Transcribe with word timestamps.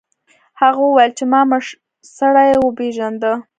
هغه 0.61 0.81
وویل 0.85 1.11
چې 1.17 1.23
ما 1.31 1.41
مړ 1.49 1.63
سړی 2.17 2.49
وپیژنده. 2.59 3.33